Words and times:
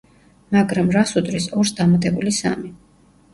მაგრამ, 0.53 0.89
რას 0.95 1.13
უდრის 1.21 1.45
ორს 1.59 1.75
დამატებული 1.81 2.35
სამი? 2.39 2.73